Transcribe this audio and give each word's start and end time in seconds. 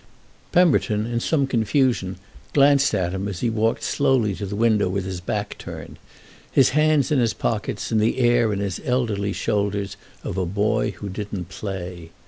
Pemberton, 0.51 1.05
in 1.05 1.19
some 1.19 1.45
confusion, 1.45 2.15
glanced 2.55 2.95
at 2.95 3.11
him 3.13 3.27
as 3.27 3.41
he 3.41 3.51
walked 3.51 3.83
slowly 3.83 4.33
to 4.33 4.47
the 4.47 4.55
window 4.55 4.89
with 4.89 5.05
his 5.05 5.21
back 5.21 5.55
turned, 5.59 5.99
his 6.51 6.69
hands 6.69 7.11
in 7.11 7.19
his 7.19 7.35
pockets 7.35 7.91
and 7.91 8.01
the 8.01 8.17
air 8.17 8.51
in 8.51 8.57
his 8.61 8.81
elderly 8.83 9.31
shoulders 9.31 9.97
of 10.23 10.39
a 10.39 10.45
boy 10.47 10.89
who 10.89 11.07
didn't 11.07 11.49
play. 11.49 12.09